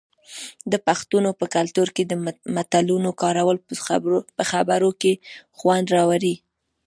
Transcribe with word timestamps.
د 0.71 0.73
پښتنو 0.87 1.29
په 1.39 1.45
کلتور 1.55 1.87
کې 1.95 2.03
د 2.05 2.13
متلونو 2.55 3.09
کارول 3.21 3.57
په 4.37 4.43
خبرو 4.51 4.91
کې 5.01 5.13
خوند 5.57 5.87
راوړي. 5.95 6.35